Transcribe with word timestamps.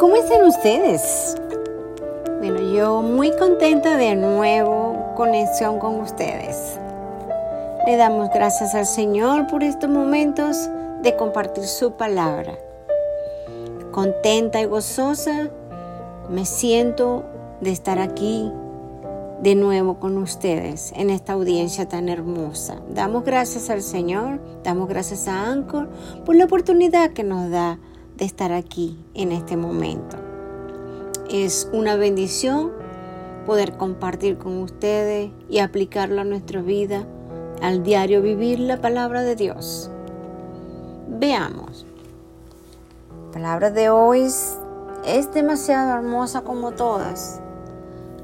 ¿Cómo 0.00 0.16
están 0.16 0.46
ustedes? 0.46 1.36
Bueno, 2.38 2.72
yo 2.74 3.02
muy 3.02 3.36
contenta 3.36 3.98
de 3.98 4.14
nuevo 4.14 5.12
conexión 5.14 5.78
con 5.78 6.00
ustedes. 6.00 6.78
Le 7.86 7.98
damos 7.98 8.30
gracias 8.30 8.74
al 8.74 8.86
Señor 8.86 9.46
por 9.48 9.62
estos 9.62 9.90
momentos 9.90 10.70
de 11.02 11.16
compartir 11.16 11.64
su 11.64 11.98
palabra. 11.98 12.58
Contenta 13.92 14.62
y 14.62 14.64
gozosa 14.64 15.50
me 16.30 16.46
siento 16.46 17.24
de 17.60 17.70
estar 17.70 17.98
aquí 17.98 18.50
de 19.42 19.54
nuevo 19.54 19.98
con 20.00 20.16
ustedes 20.16 20.94
en 20.96 21.10
esta 21.10 21.34
audiencia 21.34 21.86
tan 21.86 22.08
hermosa. 22.08 22.76
Damos 22.88 23.22
gracias 23.22 23.68
al 23.68 23.82
Señor, 23.82 24.40
damos 24.64 24.88
gracias 24.88 25.28
a 25.28 25.50
Anchor 25.50 25.90
por 26.24 26.36
la 26.36 26.46
oportunidad 26.46 27.10
que 27.10 27.22
nos 27.22 27.50
da 27.50 27.78
de 28.20 28.26
estar 28.26 28.52
aquí 28.52 28.96
en 29.14 29.32
este 29.32 29.56
momento. 29.56 30.16
Es 31.30 31.68
una 31.72 31.96
bendición 31.96 32.70
poder 33.46 33.76
compartir 33.78 34.36
con 34.36 34.58
ustedes 34.58 35.30
y 35.48 35.58
aplicarlo 35.58 36.20
a 36.20 36.24
nuestra 36.24 36.60
vida, 36.60 37.06
al 37.62 37.82
diario 37.82 38.20
vivir 38.20 38.60
la 38.60 38.80
palabra 38.80 39.22
de 39.22 39.36
Dios. 39.36 39.90
Veamos. 41.08 41.86
La 43.26 43.32
palabra 43.32 43.70
de 43.70 43.88
hoy 43.88 44.20
es 44.20 45.32
demasiado 45.32 45.96
hermosa 45.96 46.42
como 46.42 46.72
todas 46.72 47.40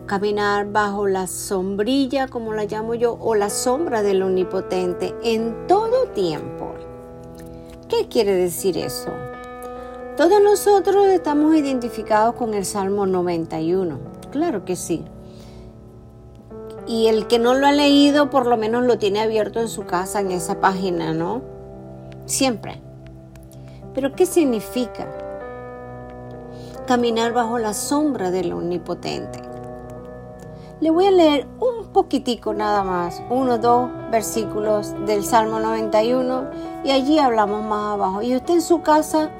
caminar 0.04 0.70
bajo 0.70 1.08
la 1.08 1.26
sombrilla, 1.26 2.28
como 2.28 2.52
la 2.52 2.64
llamo 2.64 2.94
yo, 2.94 3.18
o 3.20 3.34
la 3.34 3.50
sombra 3.50 4.02
del 4.02 4.22
omnipotente 4.22 5.14
en 5.24 5.66
todo 5.66 6.06
tiempo. 6.14 6.74
¿Qué 7.88 8.06
quiere 8.08 8.34
decir 8.34 8.78
eso? 8.78 9.10
Todos 10.16 10.40
nosotros 10.42 11.08
estamos 11.08 11.54
identificados 11.54 12.36
con 12.36 12.54
el 12.54 12.64
Salmo 12.64 13.04
91, 13.04 13.98
claro 14.30 14.64
que 14.64 14.74
sí. 14.74 15.04
Y 16.86 17.08
el 17.08 17.26
que 17.26 17.38
no 17.38 17.52
lo 17.52 17.66
ha 17.66 17.72
leído, 17.72 18.30
por 18.30 18.46
lo 18.46 18.56
menos 18.56 18.86
lo 18.86 18.96
tiene 18.96 19.20
abierto 19.20 19.60
en 19.60 19.68
su 19.68 19.84
casa, 19.84 20.20
en 20.20 20.30
esa 20.30 20.58
página, 20.58 21.12
¿no? 21.12 21.42
Siempre. 22.24 22.80
Pero 23.92 24.14
¿qué 24.14 24.24
significa? 24.24 25.06
Caminar 26.86 27.34
bajo 27.34 27.58
la 27.58 27.74
sombra 27.74 28.30
del 28.30 28.54
omnipotente. 28.54 29.42
Le 30.80 30.88
voy 30.88 31.08
a 31.08 31.10
leer 31.10 31.46
un 31.60 31.88
poquitico 31.88 32.54
nada 32.54 32.82
más, 32.84 33.22
uno 33.28 33.54
o 33.54 33.58
dos 33.58 33.90
versículos 34.10 34.94
del 35.04 35.24
Salmo 35.24 35.60
91 35.60 36.44
y 36.84 36.90
allí 36.92 37.18
hablamos 37.18 37.62
más 37.62 37.92
abajo. 37.92 38.22
Y 38.22 38.34
usted 38.34 38.54
en 38.54 38.62
su 38.62 38.80
casa 38.80 39.30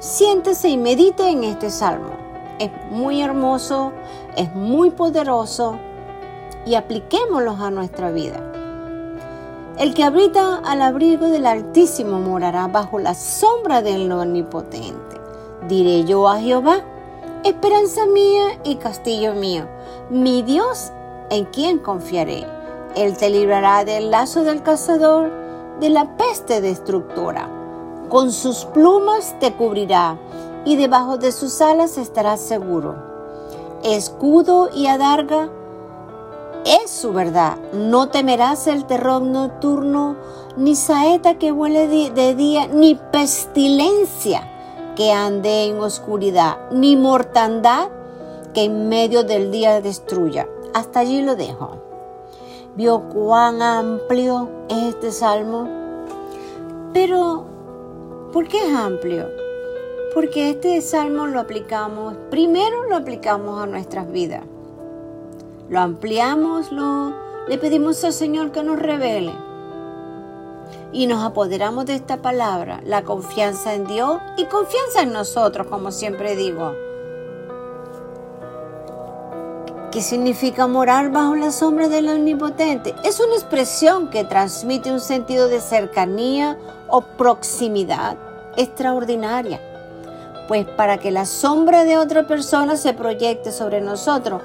siéntese 0.00 0.70
y 0.70 0.76
medite 0.76 1.28
en 1.28 1.44
este 1.44 1.70
salmo. 1.70 2.14
Es 2.58 2.70
muy 2.90 3.22
hermoso, 3.22 3.92
es 4.36 4.52
muy 4.54 4.90
poderoso 4.90 5.78
y 6.66 6.74
apliquémoslo 6.74 7.52
a 7.52 7.70
nuestra 7.70 8.10
vida. 8.10 8.40
El 9.78 9.94
que 9.94 10.04
habita 10.04 10.56
al 10.56 10.82
abrigo 10.82 11.28
del 11.28 11.46
Altísimo 11.46 12.18
morará 12.18 12.66
bajo 12.66 12.98
la 12.98 13.14
sombra 13.14 13.80
del 13.80 14.10
Omnipotente. 14.10 15.16
Diré 15.68 16.04
yo 16.04 16.28
a 16.28 16.38
Jehová, 16.38 16.80
esperanza 17.44 18.06
mía 18.06 18.58
y 18.64 18.76
castillo 18.76 19.34
mío 19.34 19.66
mi 20.10 20.42
Dios 20.42 20.92
en 21.30 21.44
quien 21.46 21.78
confiaré. 21.78 22.44
Él 22.96 23.16
te 23.16 23.30
librará 23.30 23.84
del 23.84 24.10
lazo 24.10 24.42
del 24.42 24.62
cazador, 24.62 25.30
de 25.78 25.88
la 25.88 26.16
peste 26.16 26.60
destructora. 26.60 27.59
Con 28.10 28.32
sus 28.32 28.64
plumas 28.64 29.36
te 29.38 29.54
cubrirá 29.54 30.18
y 30.64 30.74
debajo 30.74 31.16
de 31.16 31.30
sus 31.30 31.60
alas 31.60 31.96
estarás 31.96 32.40
seguro. 32.40 32.96
Escudo 33.84 34.68
y 34.74 34.88
adarga 34.88 35.48
es 36.64 36.90
su 36.90 37.12
verdad. 37.12 37.56
No 37.72 38.08
temerás 38.08 38.66
el 38.66 38.84
terror 38.84 39.22
nocturno, 39.22 40.16
ni 40.56 40.74
saeta 40.74 41.38
que 41.38 41.52
huele 41.52 41.86
de 42.10 42.34
día, 42.34 42.66
ni 42.66 42.96
pestilencia 42.96 44.42
que 44.96 45.12
ande 45.12 45.66
en 45.66 45.78
oscuridad, 45.80 46.58
ni 46.72 46.96
mortandad 46.96 47.90
que 48.52 48.64
en 48.64 48.88
medio 48.88 49.22
del 49.22 49.52
día 49.52 49.80
destruya. 49.80 50.48
Hasta 50.74 51.00
allí 51.00 51.22
lo 51.22 51.36
dejo. 51.36 51.76
¿Vio 52.74 53.08
cuán 53.08 53.62
amplio 53.62 54.48
es 54.68 54.94
este 54.94 55.12
salmo? 55.12 55.68
Pero, 56.92 57.44
¿por 58.32 58.46
qué 58.48 58.58
es 58.68 58.74
amplio? 58.74 59.28
Porque 60.14 60.50
este 60.50 60.80
salmo 60.82 61.26
lo 61.26 61.40
aplicamos, 61.40 62.14
primero 62.30 62.84
lo 62.88 62.96
aplicamos 62.96 63.62
a 63.62 63.66
nuestras 63.66 64.10
vidas. 64.10 64.42
Lo 65.68 65.80
ampliamos, 65.80 66.72
lo, 66.72 67.12
le 67.48 67.58
pedimos 67.58 68.02
al 68.04 68.12
Señor 68.12 68.50
que 68.50 68.62
nos 68.62 68.78
revele. 68.78 69.32
Y 70.92 71.06
nos 71.06 71.24
apoderamos 71.24 71.86
de 71.86 71.94
esta 71.94 72.20
palabra, 72.22 72.80
la 72.84 73.02
confianza 73.02 73.74
en 73.74 73.86
Dios 73.86 74.20
y 74.36 74.46
confianza 74.46 75.02
en 75.02 75.12
nosotros, 75.12 75.68
como 75.68 75.92
siempre 75.92 76.34
digo. 76.34 76.74
¿Qué 80.00 80.04
significa 80.04 80.66
morar 80.66 81.12
bajo 81.12 81.36
la 81.36 81.50
sombra 81.50 81.86
del 81.86 82.08
Omnipotente? 82.08 82.94
Es 83.04 83.20
una 83.20 83.34
expresión 83.34 84.08
que 84.08 84.24
transmite 84.24 84.90
un 84.90 84.98
sentido 84.98 85.46
de 85.46 85.60
cercanía 85.60 86.56
o 86.88 87.02
proximidad 87.02 88.16
extraordinaria. 88.56 89.60
Pues 90.48 90.64
para 90.64 90.96
que 90.96 91.10
la 91.10 91.26
sombra 91.26 91.84
de 91.84 91.98
otra 91.98 92.26
persona 92.26 92.76
se 92.76 92.94
proyecte 92.94 93.52
sobre 93.52 93.82
nosotros, 93.82 94.40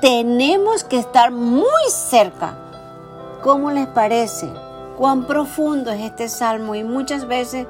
tenemos 0.00 0.84
que 0.84 1.00
estar 1.00 1.32
muy 1.32 1.90
cerca. 1.90 2.54
¿Cómo 3.42 3.72
les 3.72 3.88
parece? 3.88 4.48
Cuán 4.96 5.26
profundo 5.26 5.90
es 5.90 6.02
este 6.02 6.28
salmo 6.28 6.76
y 6.76 6.84
muchas 6.84 7.26
veces 7.26 7.66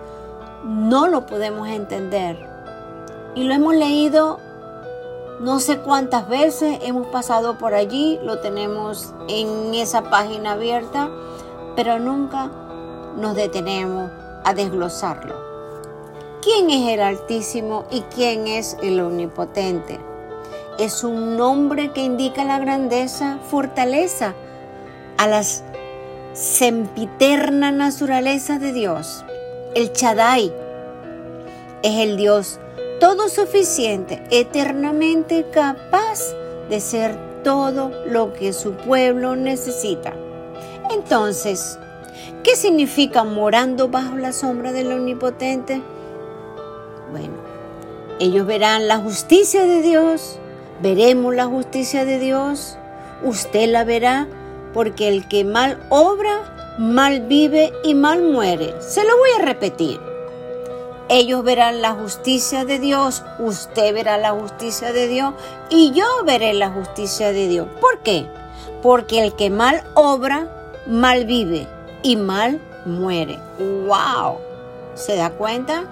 no 0.62 1.08
lo 1.08 1.24
podemos 1.24 1.68
entender. 1.68 2.36
Y 3.34 3.44
lo 3.44 3.54
hemos 3.54 3.74
leído 3.74 4.40
no 5.40 5.58
sé 5.58 5.78
cuántas 5.78 6.28
veces 6.28 6.78
hemos 6.82 7.06
pasado 7.06 7.56
por 7.56 7.72
allí, 7.72 8.20
lo 8.22 8.40
tenemos 8.40 9.14
en 9.26 9.74
esa 9.74 10.10
página 10.10 10.52
abierta, 10.52 11.10
pero 11.74 11.98
nunca 11.98 12.50
nos 13.16 13.34
detenemos 13.34 14.10
a 14.44 14.52
desglosarlo. 14.52 15.34
¿Quién 16.42 16.68
es 16.68 16.92
el 16.92 17.00
Altísimo 17.00 17.86
y 17.90 18.02
quién 18.14 18.48
es 18.48 18.76
el 18.82 19.00
Omnipotente? 19.00 19.98
Es 20.78 21.04
un 21.04 21.38
nombre 21.38 21.92
que 21.92 22.02
indica 22.02 22.44
la 22.44 22.58
grandeza, 22.58 23.38
fortaleza 23.50 24.34
a 25.16 25.26
las 25.26 25.64
sempiterna 26.34 27.72
naturaleza 27.72 28.58
de 28.58 28.74
Dios. 28.74 29.24
El 29.74 29.90
Chadai 29.92 30.52
es 31.82 31.98
el 31.98 32.18
Dios 32.18 32.60
todo 33.00 33.28
suficiente, 33.28 34.22
eternamente 34.30 35.46
capaz 35.50 36.34
de 36.68 36.80
ser 36.80 37.16
todo 37.42 37.90
lo 38.06 38.32
que 38.34 38.52
su 38.52 38.74
pueblo 38.74 39.34
necesita. 39.34 40.12
Entonces, 40.92 41.78
¿qué 42.44 42.54
significa 42.54 43.24
morando 43.24 43.88
bajo 43.88 44.16
la 44.16 44.32
sombra 44.32 44.72
del 44.72 44.92
Omnipotente? 44.92 45.82
Bueno, 47.10 47.34
ellos 48.20 48.46
verán 48.46 48.86
la 48.86 48.98
justicia 48.98 49.64
de 49.64 49.80
Dios, 49.80 50.38
veremos 50.82 51.34
la 51.34 51.46
justicia 51.46 52.04
de 52.04 52.18
Dios, 52.18 52.76
usted 53.24 53.68
la 53.68 53.84
verá, 53.84 54.28
porque 54.74 55.08
el 55.08 55.26
que 55.26 55.44
mal 55.44 55.80
obra, 55.88 56.76
mal 56.78 57.22
vive 57.22 57.72
y 57.82 57.94
mal 57.94 58.22
muere. 58.22 58.74
Se 58.80 59.02
lo 59.04 59.16
voy 59.16 59.30
a 59.38 59.44
repetir. 59.44 60.09
Ellos 61.12 61.42
verán 61.42 61.82
la 61.82 61.90
justicia 61.90 62.64
de 62.64 62.78
Dios, 62.78 63.24
usted 63.40 63.92
verá 63.92 64.16
la 64.16 64.30
justicia 64.30 64.92
de 64.92 65.08
Dios 65.08 65.34
y 65.68 65.90
yo 65.90 66.04
veré 66.24 66.54
la 66.54 66.70
justicia 66.70 67.32
de 67.32 67.48
Dios. 67.48 67.66
¿Por 67.80 67.98
qué? 67.98 68.26
Porque 68.80 69.24
el 69.24 69.34
que 69.34 69.50
mal 69.50 69.82
obra, 69.96 70.46
mal 70.86 71.24
vive 71.24 71.66
y 72.04 72.14
mal 72.14 72.60
muere. 72.86 73.40
¡Wow! 73.58 74.36
¿Se 74.94 75.16
da 75.16 75.30
cuenta? 75.30 75.90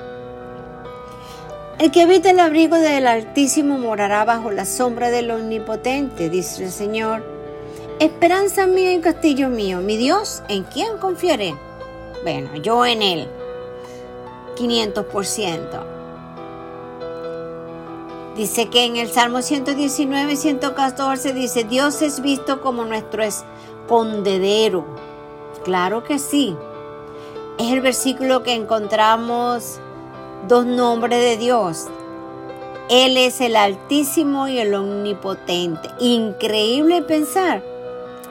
El 1.81 1.91
que 1.91 2.03
habita 2.03 2.31
el 2.31 2.39
abrigo 2.39 2.77
del 2.77 3.09
Altísimo 3.09 3.77
morará 3.77 4.25
bajo 4.25 4.53
la 4.53 4.67
sombra 4.67 5.11
del 5.11 5.33
Omnipotente, 5.33 6.31
dice 6.31 6.63
el 6.63 6.71
Señor. 6.71 7.25
Esperanza 7.99 8.69
mía 8.69 8.93
y 8.93 9.01
castillo 9.01 9.49
mío, 9.49 9.81
mi 9.81 9.97
Dios, 9.97 10.45
¿en 10.49 10.63
quién 10.63 10.97
confiaré? 10.99 11.57
Bueno, 12.23 12.55
yo 12.63 12.87
en 12.87 13.03
Él 13.03 13.29
500%. 14.59 15.99
Dice 18.37 18.69
que 18.69 18.85
en 18.85 18.97
el 18.97 19.11
Salmo 19.11 19.43
119, 19.43 20.37
114 20.37 21.33
dice, 21.33 21.65
Dios 21.65 22.03
es 22.03 22.21
visto 22.21 22.61
como 22.61 22.85
nuestro 22.85 23.25
escondedero. 23.25 24.85
Claro 25.65 26.05
que 26.05 26.19
sí. 26.19 26.57
Es 27.59 27.73
el 27.73 27.81
versículo 27.81 28.45
que 28.45 28.55
encontramos 28.55 29.81
dos 30.47 30.67
nombres 30.67 31.21
de 31.21 31.37
Dios. 31.37 31.89
Él 32.89 33.17
es 33.17 33.41
el 33.41 33.57
Altísimo 33.57 34.47
y 34.47 34.59
el 34.59 34.73
Omnipotente. 34.75 35.91
Increíble 35.99 37.03
pensar 37.03 37.63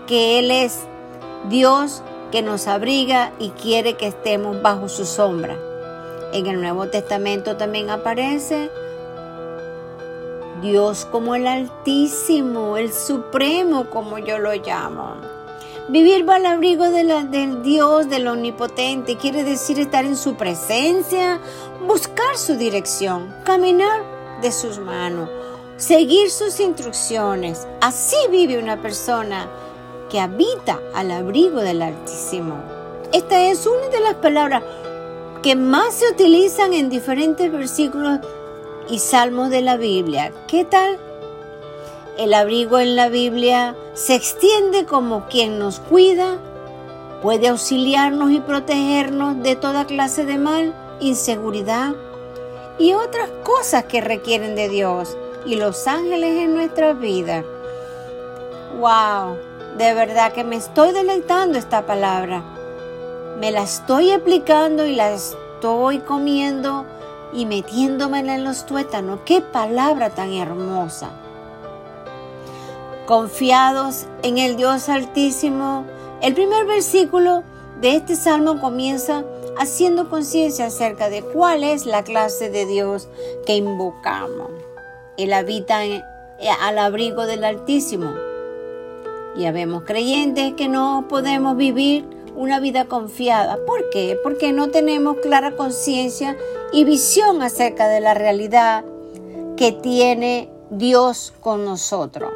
que 0.07 0.39
Él 0.39 0.51
es 0.51 0.79
Dios 1.49 2.01
que 2.31 2.41
nos 2.41 2.67
abriga 2.67 3.33
y 3.39 3.49
quiere 3.49 3.95
que 3.95 4.07
estemos 4.07 4.61
bajo 4.61 4.87
su 4.87 5.05
sombra. 5.05 5.57
En 6.37 6.45
el 6.45 6.61
Nuevo 6.61 6.87
Testamento 6.87 7.57
también 7.57 7.89
aparece 7.89 8.69
Dios 10.61 11.07
como 11.11 11.33
el 11.33 11.47
Altísimo, 11.47 12.77
el 12.77 12.93
Supremo, 12.93 13.89
como 13.89 14.19
yo 14.19 14.37
lo 14.37 14.53
llamo. 14.53 15.15
Vivir 15.89 16.29
el 16.29 16.45
abrigo 16.45 16.91
del 16.91 17.63
Dios, 17.63 18.07
del 18.07 18.27
Omnipotente, 18.27 19.17
quiere 19.17 19.43
decir 19.43 19.79
estar 19.79 20.05
en 20.05 20.15
su 20.15 20.35
presencia, 20.35 21.39
buscar 21.87 22.37
su 22.37 22.55
dirección, 22.55 23.33
caminar 23.43 24.03
de 24.43 24.51
sus 24.51 24.77
manos, 24.77 25.31
seguir 25.77 26.29
sus 26.29 26.59
instrucciones. 26.59 27.67
Así 27.81 28.15
vive 28.29 28.59
una 28.59 28.79
persona 28.79 29.49
que 30.11 30.19
habita 30.19 30.79
al 30.93 31.09
abrigo 31.09 31.61
del 31.61 31.81
Altísimo. 31.81 32.61
Esta 33.11 33.41
es 33.41 33.65
una 33.65 33.87
de 33.87 34.01
las 34.01 34.13
palabras 34.15 34.61
que 35.41 35.55
más 35.55 35.93
se 35.93 36.09
utilizan 36.09 36.73
en 36.73 36.89
diferentes 36.89 37.51
versículos 37.51 38.19
y 38.89 38.99
salmos 38.99 39.49
de 39.49 39.61
la 39.61 39.77
Biblia. 39.77 40.31
¿Qué 40.47 40.65
tal? 40.65 40.97
El 42.17 42.33
abrigo 42.33 42.79
en 42.79 42.95
la 42.95 43.09
Biblia 43.09 43.75
se 43.93 44.15
extiende 44.15 44.85
como 44.85 45.27
quien 45.27 45.59
nos 45.59 45.79
cuida, 45.79 46.37
puede 47.21 47.49
auxiliarnos 47.49 48.31
y 48.31 48.39
protegernos 48.39 49.41
de 49.43 49.55
toda 49.55 49.85
clase 49.85 50.25
de 50.25 50.37
mal, 50.37 50.73
inseguridad 50.99 51.93
y 52.79 52.93
otras 52.93 53.29
cosas 53.43 53.85
que 53.85 54.01
requieren 54.01 54.55
de 54.55 54.69
Dios 54.69 55.15
y 55.45 55.55
los 55.55 55.87
ángeles 55.87 56.41
en 56.41 56.55
nuestra 56.55 56.93
vida. 56.93 57.43
¡Wow! 58.79 59.37
De 59.77 59.93
verdad 59.93 60.33
que 60.33 60.43
me 60.43 60.55
estoy 60.55 60.91
deleitando 60.91 61.57
esta 61.57 61.85
palabra. 61.85 62.56
Me 63.37 63.51
la 63.51 63.61
estoy 63.61 64.11
aplicando 64.11 64.85
y 64.85 64.95
la 64.95 65.11
estoy 65.11 65.99
comiendo 65.99 66.85
y 67.33 67.45
metiéndomela 67.45 68.35
en 68.35 68.43
los 68.43 68.65
tuétanos. 68.65 69.19
¡Qué 69.25 69.41
palabra 69.41 70.09
tan 70.09 70.33
hermosa! 70.33 71.11
Confiados 73.05 74.07
en 74.23 74.39
el 74.39 74.57
Dios 74.57 74.89
Altísimo, 74.89 75.85
el 76.21 76.33
primer 76.33 76.65
versículo 76.65 77.43
de 77.79 77.95
este 77.95 78.15
salmo 78.15 78.59
comienza 78.59 79.23
haciendo 79.59 80.09
conciencia 80.09 80.65
acerca 80.65 81.09
de 81.09 81.21
cuál 81.21 81.63
es 81.63 81.85
la 81.85 82.03
clase 82.03 82.49
de 82.49 82.65
Dios 82.65 83.07
que 83.45 83.55
invocamos. 83.55 84.49
Él 85.15 85.31
habita 85.31 85.81
al 86.61 86.79
abrigo 86.79 87.27
del 87.27 87.43
Altísimo 87.43 88.27
ya 89.37 89.51
vemos 89.51 89.83
creyentes 89.83 90.53
que 90.55 90.67
no 90.67 91.05
podemos 91.07 91.55
vivir 91.55 92.05
una 92.37 92.61
vida 92.61 92.85
confiada. 92.85 93.57
¿Por 93.65 93.89
qué? 93.89 94.17
Porque 94.23 94.53
no 94.53 94.69
tenemos 94.69 95.17
clara 95.17 95.57
conciencia 95.57 96.37
y 96.71 96.85
visión 96.85 97.41
acerca 97.41 97.89
de 97.89 97.99
la 97.99 98.13
realidad 98.13 98.85
que 99.57 99.73
tiene 99.73 100.49
Dios 100.69 101.33
con 101.41 101.65
nosotros. 101.65 102.31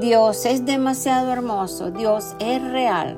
Dios 0.00 0.44
es 0.44 0.66
demasiado 0.66 1.30
hermoso, 1.32 1.92
Dios 1.92 2.34
es 2.40 2.60
real. 2.60 3.16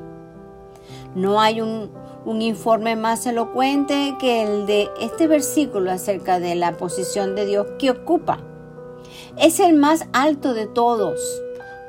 No 1.15 1.41
hay 1.41 1.63
un, 1.63 1.91
un, 2.27 2.43
informe 2.43 2.97
más 2.97 3.25
elocuente 3.25 4.15
que 4.21 4.43
el 4.43 4.67
de 4.67 4.91
este 5.01 5.27
versículo 5.27 5.91
acerca 5.91 6.39
de 6.39 6.55
la 6.55 6.77
posición 6.77 7.35
de 7.35 7.47
Dios 7.47 7.67
que 7.79 7.91
ocupa. 7.91 8.41
Es 9.39 9.61
el 9.61 9.73
más 9.75 10.07
alto 10.13 10.53
de 10.53 10.67
todos 10.67 11.19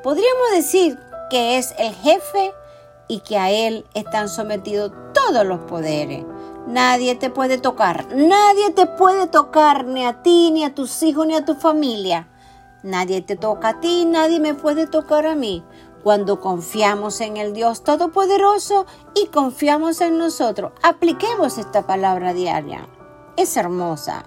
Podríamos 0.07 0.51
decir 0.53 0.97
que 1.29 1.57
es 1.57 1.75
el 1.77 1.93
jefe 1.93 2.53
y 3.07 3.19
que 3.21 3.37
a 3.37 3.49
él 3.49 3.85
están 3.93 4.29
sometidos 4.29 4.91
todos 5.13 5.45
los 5.45 5.59
poderes. 5.61 6.25
Nadie 6.67 7.15
te 7.15 7.29
puede 7.29 7.57
tocar, 7.57 8.07
nadie 8.13 8.71
te 8.71 8.85
puede 8.85 9.27
tocar, 9.27 9.85
ni 9.85 10.05
a 10.05 10.21
ti, 10.21 10.51
ni 10.51 10.65
a 10.65 10.75
tus 10.75 11.01
hijos, 11.03 11.25
ni 11.25 11.33
a 11.33 11.45
tu 11.45 11.55
familia. 11.55 12.27
Nadie 12.83 13.21
te 13.21 13.35
toca 13.35 13.69
a 13.69 13.79
ti, 13.79 14.05
nadie 14.05 14.39
me 14.39 14.53
puede 14.53 14.87
tocar 14.87 15.25
a 15.25 15.35
mí. 15.35 15.63
Cuando 16.03 16.39
confiamos 16.39 17.21
en 17.21 17.37
el 17.37 17.53
Dios 17.53 17.83
Todopoderoso 17.83 18.85
y 19.15 19.27
confiamos 19.27 19.99
en 20.01 20.17
nosotros, 20.17 20.71
apliquemos 20.83 21.57
esta 21.57 21.87
palabra 21.87 22.33
diaria. 22.33 22.87
Es 23.35 23.57
hermosa. 23.57 24.25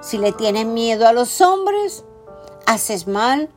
Si 0.00 0.16
le 0.16 0.32
tienes 0.32 0.66
miedo 0.66 1.06
a 1.06 1.12
los 1.12 1.40
hombres, 1.40 2.04
haces 2.66 3.06
mal 3.06 3.50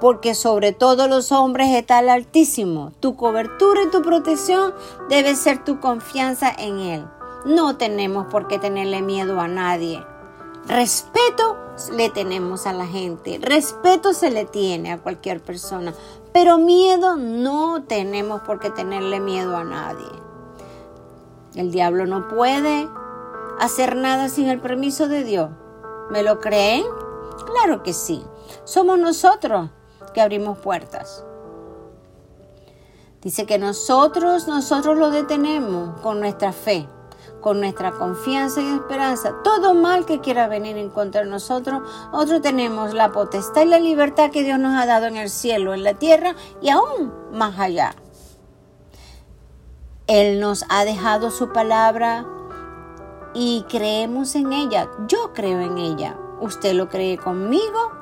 porque 0.00 0.34
sobre 0.34 0.72
todos 0.72 1.08
los 1.08 1.30
hombres 1.30 1.68
está 1.70 2.00
el 2.00 2.08
Altísimo. 2.08 2.92
Tu 3.00 3.16
cobertura 3.16 3.82
y 3.82 3.90
tu 3.90 4.02
protección 4.02 4.74
debe 5.08 5.36
ser 5.36 5.64
tu 5.64 5.78
confianza 5.78 6.50
en 6.50 6.78
Él. 6.78 7.06
No 7.44 7.76
tenemos 7.76 8.26
por 8.26 8.48
qué 8.48 8.58
tenerle 8.58 9.02
miedo 9.02 9.40
a 9.40 9.48
nadie. 9.48 10.04
Respeto 10.66 11.56
le 11.92 12.10
tenemos 12.10 12.66
a 12.66 12.72
la 12.72 12.86
gente, 12.86 13.38
respeto 13.42 14.12
se 14.12 14.30
le 14.30 14.44
tiene 14.44 14.92
a 14.92 14.98
cualquier 14.98 15.40
persona, 15.40 15.94
pero 16.32 16.58
miedo 16.58 17.16
no 17.16 17.82
tenemos 17.84 18.42
por 18.42 18.60
qué 18.60 18.70
tenerle 18.70 19.20
miedo 19.20 19.56
a 19.56 19.64
nadie. 19.64 20.06
El 21.54 21.72
diablo 21.72 22.06
no 22.06 22.28
puede 22.28 22.88
hacer 23.58 23.96
nada 23.96 24.28
sin 24.28 24.48
el 24.48 24.60
permiso 24.60 25.08
de 25.08 25.24
Dios. 25.24 25.50
¿Me 26.10 26.22
lo 26.22 26.40
creen? 26.40 26.84
Claro 27.46 27.82
que 27.82 27.92
sí. 27.92 28.22
Somos 28.64 28.98
nosotros 28.98 29.70
que 30.12 30.20
abrimos 30.20 30.58
puertas. 30.58 31.24
Dice 33.22 33.44
que 33.44 33.58
nosotros, 33.58 34.48
nosotros 34.48 34.96
lo 34.96 35.10
detenemos 35.10 36.00
con 36.00 36.20
nuestra 36.20 36.52
fe, 36.52 36.88
con 37.42 37.60
nuestra 37.60 37.92
confianza 37.92 38.62
y 38.62 38.68
esperanza. 38.68 39.34
Todo 39.44 39.74
mal 39.74 40.06
que 40.06 40.20
quiera 40.20 40.48
venir 40.48 40.78
en 40.78 40.88
contra 40.88 41.22
de 41.22 41.28
nosotros, 41.28 41.82
nosotros 42.12 42.40
tenemos 42.40 42.94
la 42.94 43.12
potestad 43.12 43.62
y 43.62 43.66
la 43.66 43.78
libertad 43.78 44.30
que 44.30 44.42
Dios 44.42 44.58
nos 44.58 44.74
ha 44.80 44.86
dado 44.86 45.06
en 45.06 45.16
el 45.16 45.28
cielo, 45.28 45.74
en 45.74 45.84
la 45.84 45.94
tierra 45.94 46.34
y 46.62 46.70
aún 46.70 47.12
más 47.30 47.58
allá. 47.58 47.94
Él 50.06 50.40
nos 50.40 50.64
ha 50.70 50.84
dejado 50.84 51.30
su 51.30 51.52
palabra 51.52 52.26
y 53.34 53.64
creemos 53.68 54.34
en 54.34 54.52
ella. 54.54 54.90
Yo 55.06 55.32
creo 55.34 55.60
en 55.60 55.76
ella. 55.76 56.18
¿Usted 56.40 56.72
lo 56.72 56.88
cree 56.88 57.18
conmigo? 57.18 57.99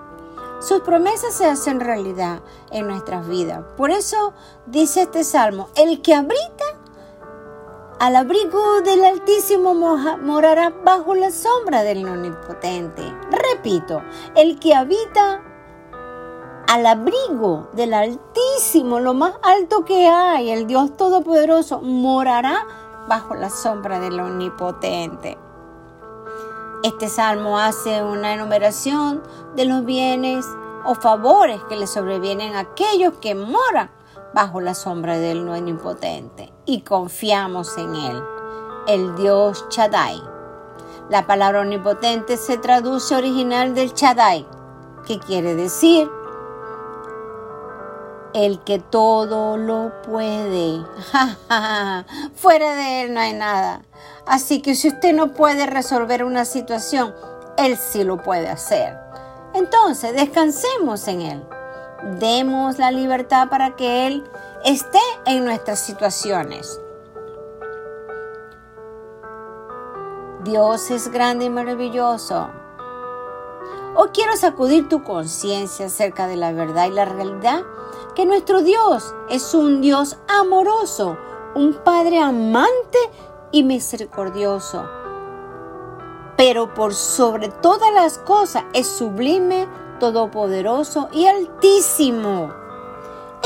Sus 0.61 0.81
promesas 0.81 1.35
se 1.35 1.47
hacen 1.47 1.79
realidad 1.81 2.41
en 2.71 2.88
nuestras 2.88 3.29
vidas. 3.29 3.62
Por 3.77 3.91
eso 3.91 4.33
dice 4.67 5.03
este 5.03 5.23
salmo, 5.23 5.69
el 5.77 6.03
que 6.03 6.15
habita 6.15 6.65
al 8.00 8.17
abrigo 8.17 8.81
del 8.81 9.05
Altísimo 9.05 9.75
morará 9.75 10.73
bajo 10.85 11.15
la 11.15 11.31
sombra 11.31 11.83
del 11.83 12.09
Omnipotente. 12.09 13.03
Repito, 13.53 14.03
el 14.35 14.59
que 14.59 14.75
habita 14.75 15.43
al 16.69 16.87
abrigo 16.87 17.69
del 17.73 17.95
Altísimo, 17.95 19.00
lo 19.00 19.15
más 19.15 19.35
alto 19.43 19.85
que 19.85 20.09
hay, 20.09 20.50
el 20.50 20.67
Dios 20.67 20.97
Todopoderoso, 20.97 21.81
morará 21.83 22.67
bajo 23.09 23.35
la 23.35 23.50
sombra 23.50 23.99
del 24.00 24.21
Omnipotente. 24.21 25.38
Este 26.85 27.09
salmo 27.09 27.59
hace 27.59 28.05
una 28.05 28.35
enumeración 28.35 29.21
de 29.57 29.65
los 29.65 29.85
bienes 29.85 30.47
o 30.85 30.95
favores 30.95 31.61
que 31.69 31.75
le 31.75 31.89
sobrevienen 31.89 32.55
a 32.55 32.61
aquellos 32.61 33.15
que 33.15 33.35
moran 33.35 33.91
bajo 34.33 34.61
la 34.61 34.75
sombra 34.75 35.19
del 35.19 35.49
omnipotente 35.49 36.53
y 36.67 36.83
confiamos 36.83 37.77
en 37.79 37.97
él, 37.97 38.23
el 38.87 39.17
Dios 39.17 39.69
Chadai. 39.71 40.23
La 41.11 41.27
palabra 41.27 41.63
omnipotente 41.63 42.37
se 42.37 42.59
traduce 42.59 43.17
original 43.17 43.75
del 43.75 43.93
Chadai, 43.93 44.47
que 45.05 45.19
quiere 45.19 45.57
decir 45.57 46.09
el 48.35 48.61
que 48.61 48.79
todo 48.79 49.57
lo 49.57 49.93
puede. 50.03 50.85
Fuera 52.37 52.77
de 52.77 53.03
él 53.03 53.15
no 53.15 53.21
hay 53.21 53.33
nada. 53.33 53.83
Así 54.29 54.61
que 54.61 54.75
si 54.75 54.89
usted 54.89 55.15
no 55.15 55.33
puede 55.33 55.65
resolver 55.65 56.23
una 56.23 56.45
situación, 56.45 57.15
él 57.57 57.79
sí 57.79 58.05
lo 58.05 58.19
puede 58.19 58.49
hacer. 58.49 58.99
Entonces, 59.55 60.13
descansemos 60.13 61.09
en 61.09 61.23
él. 61.23 61.43
Demos 62.21 62.79
la 62.79 62.91
libertad 62.91 63.49
para 63.49 63.75
que 63.75 64.07
él 64.07 64.25
esté 64.67 65.01
en 65.25 65.47
nuestras 65.47 65.81
situaciones. 65.81 66.79
Dios 70.45 70.91
es 70.91 71.11
grande 71.11 71.47
y 71.47 71.51
maravilloso. 71.51 72.51
Hoy 73.97 74.11
quiero 74.13 74.37
sacudir 74.37 74.91
tu 74.91 75.03
conciencia 75.03 75.87
acerca 75.87 76.27
de 76.27 76.37
la 76.37 76.53
verdad 76.53 76.87
y 76.87 76.91
la 76.91 77.07
realidad 77.07 77.63
que 78.15 78.27
nuestro 78.27 78.61
Dios 78.61 79.15
es 79.31 79.55
un 79.55 79.81
Dios 79.81 80.19
amoroso, 80.29 81.17
un 81.55 81.73
Padre 81.83 82.21
amante 82.21 82.99
y 83.52 83.62
misericordioso. 83.62 84.87
pero 86.37 86.73
por 86.73 86.95
sobre 86.95 87.49
todas 87.49 87.93
las 87.93 88.17
cosas 88.19 88.62
es 88.73 88.87
sublime, 88.87 89.67
todopoderoso 89.99 91.09
y 91.12 91.26
altísimo. 91.26 92.55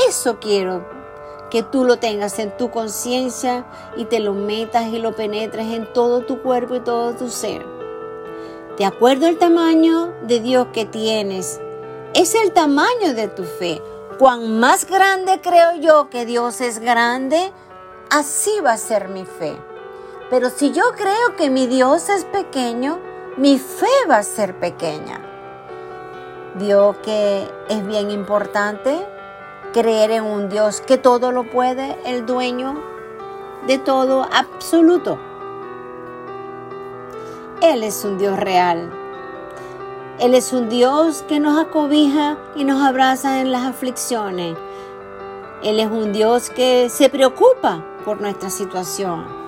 Eso 0.07 0.37
quiero 0.39 0.85
que 1.49 1.63
tú 1.63 1.85
lo 1.85 1.97
tengas 1.97 2.37
en 2.37 2.55
tu 2.55 2.69
conciencia 2.69 3.65
y 3.97 4.05
te 4.05 4.19
lo 4.19 4.33
metas 4.33 4.89
y 4.89 4.99
lo 4.99 5.15
penetres 5.15 5.73
en 5.73 5.91
todo 5.91 6.21
tu 6.21 6.43
cuerpo 6.43 6.75
y 6.75 6.81
todo 6.81 7.15
tu 7.15 7.29
ser. 7.29 7.65
De 8.77 8.85
acuerdo 8.85 9.25
al 9.25 9.39
tamaño 9.39 10.13
de 10.21 10.39
Dios 10.39 10.67
que 10.71 10.85
tienes, 10.85 11.59
es 12.13 12.35
el 12.35 12.53
tamaño 12.53 13.15
de 13.15 13.27
tu 13.27 13.43
fe. 13.43 13.81
Cuán 14.19 14.59
más 14.59 14.85
grande 14.85 15.41
creo 15.41 15.75
yo 15.77 16.11
que 16.11 16.27
Dios 16.27 16.61
es 16.61 16.77
grande, 16.77 17.51
así 18.11 18.51
va 18.63 18.73
a 18.73 18.77
ser 18.77 19.09
mi 19.09 19.25
fe. 19.25 19.72
Pero 20.33 20.49
si 20.49 20.71
yo 20.71 20.81
creo 20.97 21.35
que 21.37 21.51
mi 21.51 21.67
Dios 21.67 22.09
es 22.09 22.25
pequeño, 22.25 22.97
mi 23.37 23.59
fe 23.59 23.85
va 24.09 24.17
a 24.17 24.23
ser 24.23 24.59
pequeña. 24.59 25.21
Vio 26.55 26.95
que 27.03 27.47
es 27.69 27.85
bien 27.85 28.09
importante 28.09 29.05
creer 29.73 30.09
en 30.09 30.23
un 30.23 30.49
Dios 30.49 30.81
que 30.81 30.97
todo 30.97 31.31
lo 31.31 31.43
puede, 31.51 31.99
el 32.07 32.25
dueño 32.25 32.81
de 33.67 33.77
todo 33.77 34.27
absoluto. 34.33 35.19
Él 37.61 37.83
es 37.83 38.03
un 38.03 38.17
Dios 38.17 38.39
real. 38.39 38.91
Él 40.17 40.33
es 40.33 40.51
un 40.51 40.67
Dios 40.67 41.23
que 41.27 41.39
nos 41.39 41.63
acobija 41.63 42.39
y 42.55 42.63
nos 42.63 42.81
abraza 42.81 43.39
en 43.39 43.51
las 43.51 43.67
aflicciones. 43.67 44.57
Él 45.61 45.79
es 45.79 45.91
un 45.91 46.11
Dios 46.11 46.49
que 46.49 46.89
se 46.89 47.09
preocupa 47.09 47.85
por 48.03 48.19
nuestra 48.19 48.49
situación. 48.49 49.42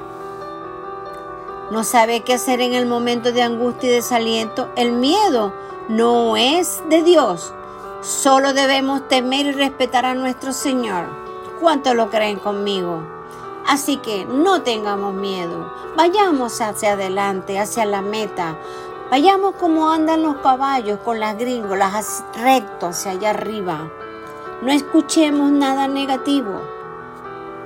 No 1.72 1.84
sabe 1.84 2.22
qué 2.22 2.36
hacer 2.36 2.62
en 2.62 2.74
el 2.74 2.86
momento 2.86 3.31
de 3.31 3.41
angustia 3.41 3.89
y 3.89 3.93
desaliento. 3.93 4.69
El 4.75 4.91
miedo 4.91 5.51
no 5.89 6.38
es 6.38 6.84
de 6.89 7.01
Dios. 7.01 7.53
Solo 8.01 8.53
debemos 8.53 9.07
temer 9.07 9.48
y 9.48 9.51
respetar 9.51 10.05
a 10.05 10.13
nuestro 10.13 10.53
Señor. 10.53 11.05
¿Cuánto 11.60 11.95
lo 11.95 12.12
creen 12.12 12.38
conmigo? 12.38 13.01
Así 13.65 13.98
que 13.98 14.25
no 14.25 14.62
tengamos 14.62 15.15
miedo. 15.15 15.74
Vayamos 15.98 16.62
hacia 16.62 16.93
adelante, 16.93 17.57
hacia 17.57 17.86
la 17.86 18.03
meta. 18.03 18.57
Vayamos 19.10 19.55
como 19.55 19.89
andan 19.89 20.22
los 20.22 20.36
caballos 20.38 21.00
con 21.00 21.19
las 21.19 21.36
gringolas 21.36 22.24
recto 22.36 22.88
hacia 22.88 23.12
allá 23.12 23.31
arriba. 23.31 23.89
No 24.62 24.72
escuchemos 24.72 25.51
nada 25.51 25.88
negativo. 25.88 26.62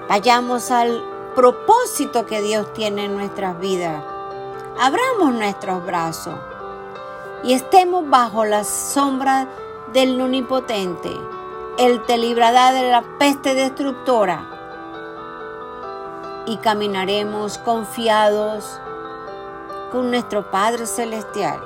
Vayamos 0.08 0.72
al 0.72 1.03
propósito 1.39 2.25
que 2.25 2.41
Dios 2.41 2.74
tiene 2.74 3.05
en 3.05 3.15
nuestras 3.15 3.58
vidas. 3.62 4.03
Abramos 4.77 5.34
nuestros 5.34 5.86
brazos 5.86 6.36
y 7.46 7.53
estemos 7.53 8.10
bajo 8.10 8.43
la 8.43 8.65
sombra 8.65 9.48
del 9.93 10.19
Omnipotente. 10.19 11.10
Él 11.77 12.03
te 12.05 12.17
librará 12.17 12.74
de 12.74 12.91
la 12.91 13.03
peste 13.17 13.53
destructora 13.53 14.50
y 16.46 16.58
caminaremos 16.58 17.58
confiados 17.60 18.77
con 19.93 20.10
nuestro 20.10 20.51
Padre 20.51 20.88
Celestial. 20.88 21.62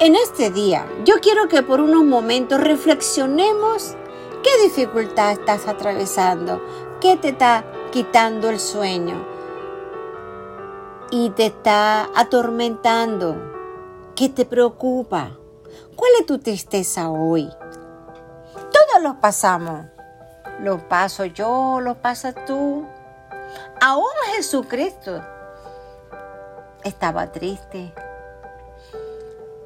En 0.00 0.16
este 0.16 0.50
día, 0.50 0.84
yo 1.04 1.20
quiero 1.20 1.46
que 1.46 1.62
por 1.62 1.80
unos 1.80 2.02
momentos 2.02 2.60
reflexionemos 2.60 3.94
qué 4.42 4.64
dificultad 4.64 5.30
estás 5.30 5.68
atravesando, 5.68 6.60
qué 7.00 7.16
te 7.16 7.28
está 7.28 7.64
quitando 7.94 8.50
el 8.50 8.58
sueño 8.58 9.24
y 11.12 11.30
te 11.30 11.46
está 11.46 12.08
atormentando, 12.16 13.36
qué 14.16 14.28
te 14.28 14.44
preocupa, 14.44 15.30
cuál 15.94 16.10
es 16.18 16.26
tu 16.26 16.40
tristeza 16.40 17.08
hoy. 17.08 17.48
Todos 18.52 19.00
los 19.00 19.14
pasamos, 19.18 19.86
lo 20.58 20.88
paso 20.88 21.24
yo, 21.26 21.78
lo 21.80 21.94
pasas 21.94 22.34
tú. 22.46 22.84
Aún 23.80 24.12
Jesucristo 24.34 25.22
estaba 26.82 27.30
triste 27.30 27.94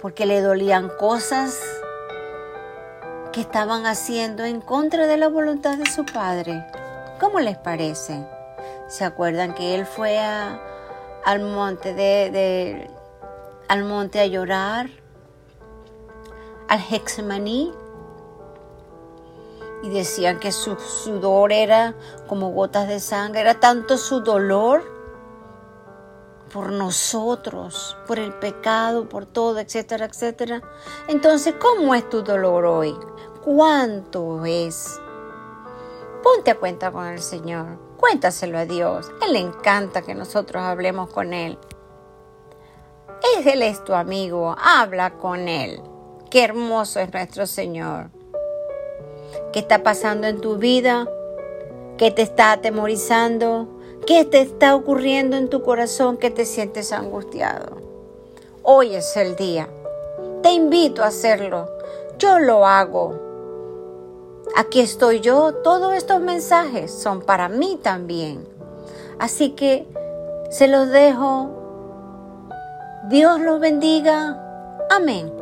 porque 0.03 0.27
le 0.27 0.43
dolían 0.43 0.91
cosas 0.99 1.59
que 3.33 3.41
estaban 3.41 3.87
haciendo 3.87 4.45
en 4.45 4.61
contra 4.61 5.07
de 5.07 5.17
la 5.17 5.29
voluntad 5.29 5.79
de 5.79 5.87
su 5.87 6.05
padre. 6.05 6.63
¿Cómo 7.21 7.41
les 7.41 7.57
parece? 7.59 8.25
¿Se 8.87 9.05
acuerdan 9.05 9.55
que 9.55 9.75
él 9.75 9.87
fue 9.87 10.19
al 10.19 11.41
monte 11.41 12.89
al 13.69 13.85
monte 13.85 14.21
a 14.21 14.27
llorar? 14.27 14.89
Al 16.69 16.81
Hexemaní 16.91 17.73
y 19.83 19.91
decían 19.91 20.39
que 20.39 20.53
su 20.53 20.77
sudor 20.77 21.53
era 21.53 21.95
como 22.27 22.51
gotas 22.51 22.89
de 22.89 23.01
sangre, 23.01 23.41
era 23.41 23.61
tanto 23.61 23.97
su 23.97 24.21
dolor 24.21 24.83
por 26.53 26.73
nosotros, 26.73 27.97
por 28.07 28.19
el 28.19 28.33
pecado, 28.35 29.09
por 29.09 29.27
todo, 29.27 29.59
etcétera, 29.59 30.07
etcétera. 30.07 30.63
Entonces, 31.09 31.55
¿cómo 31.61 31.95
es 31.95 32.09
tu 32.09 32.23
dolor 32.23 32.65
hoy? 32.65 32.97
¿Cuánto 33.45 34.45
es? 34.45 35.01
Ponte 36.23 36.51
a 36.51 36.59
cuenta 36.59 36.91
con 36.91 37.07
el 37.07 37.21
Señor, 37.21 37.79
cuéntaselo 37.97 38.59
a 38.59 38.65
Dios. 38.65 39.11
Él 39.25 39.33
le 39.35 39.39
encanta 39.39 40.03
que 40.03 40.15
nosotros 40.15 40.63
hablemos 40.63 41.11
con 41.11 41.33
Él. 41.33 41.59
Él 43.45 43.63
es 43.63 43.83
tu 43.85 43.95
amigo, 43.95 44.55
habla 44.59 45.15
con 45.15 45.49
Él. 45.49 45.81
Qué 46.31 46.45
hermoso 46.45 47.01
es 47.01 47.13
nuestro 47.13 47.47
Señor. 47.47 48.11
¿Qué 49.53 49.61
está 49.61 49.83
pasando 49.83 50.27
en 50.27 50.41
tu 50.41 50.57
vida? 50.57 51.09
¿Qué 51.97 52.11
te 52.11 52.23
está 52.23 52.53
atemorizando? 52.53 53.69
¿Qué 54.07 54.25
te 54.25 54.41
está 54.41 54.75
ocurriendo 54.75 55.37
en 55.37 55.49
tu 55.49 55.63
corazón 55.63 56.17
que 56.17 56.31
te 56.31 56.45
sientes 56.45 56.93
angustiado? 56.93 57.77
Hoy 58.63 58.95
es 58.95 59.17
el 59.17 59.37
día. 59.37 59.69
Te 60.43 60.51
invito 60.51 61.03
a 61.03 61.09
hacerlo. 61.09 61.69
Yo 62.19 62.39
lo 62.39 62.67
hago. 62.67 63.28
Aquí 64.57 64.81
estoy 64.81 65.21
yo. 65.21 65.55
Todos 65.63 65.95
estos 65.95 66.21
mensajes 66.21 66.93
son 66.93 67.23
para 67.23 67.49
mí 67.49 67.79
también. 67.83 68.47
Así 69.19 69.51
que 69.51 69.87
se 70.51 70.69
los 70.69 70.89
dejo. 70.89 71.51
Dios 73.09 73.41
los 73.41 73.61
bendiga. 73.61 74.45
Amén. 74.91 75.33